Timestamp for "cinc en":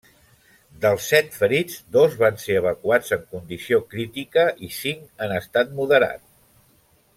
4.81-5.37